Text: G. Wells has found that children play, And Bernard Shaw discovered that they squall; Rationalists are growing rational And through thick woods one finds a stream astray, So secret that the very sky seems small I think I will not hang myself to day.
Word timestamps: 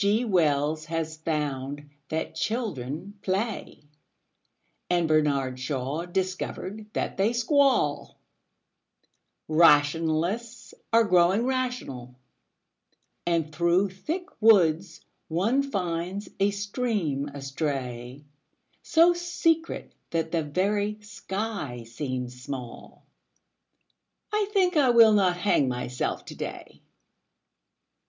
G. 0.00 0.24
Wells 0.24 0.84
has 0.84 1.16
found 1.16 1.90
that 2.08 2.36
children 2.36 3.18
play, 3.20 3.82
And 4.88 5.08
Bernard 5.08 5.58
Shaw 5.58 6.04
discovered 6.06 6.86
that 6.92 7.16
they 7.16 7.32
squall; 7.32 8.16
Rationalists 9.48 10.72
are 10.92 11.02
growing 11.02 11.46
rational 11.46 12.14
And 13.26 13.52
through 13.52 13.90
thick 13.90 14.26
woods 14.40 15.00
one 15.26 15.64
finds 15.64 16.28
a 16.38 16.52
stream 16.52 17.26
astray, 17.34 18.24
So 18.84 19.14
secret 19.14 19.92
that 20.10 20.30
the 20.30 20.44
very 20.44 21.00
sky 21.02 21.82
seems 21.82 22.40
small 22.40 23.04
I 24.32 24.48
think 24.52 24.76
I 24.76 24.90
will 24.90 25.14
not 25.14 25.36
hang 25.36 25.66
myself 25.66 26.24
to 26.26 26.36
day. 26.36 26.82